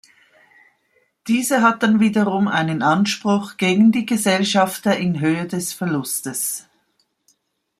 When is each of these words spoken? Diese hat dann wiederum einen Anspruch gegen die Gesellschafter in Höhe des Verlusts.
Diese 1.27 1.61
hat 1.61 1.83
dann 1.83 1.99
wiederum 1.99 2.47
einen 2.47 2.81
Anspruch 2.81 3.57
gegen 3.57 3.91
die 3.91 4.07
Gesellschafter 4.07 4.97
in 4.97 5.19
Höhe 5.19 5.45
des 5.45 5.73
Verlusts. 5.73 6.67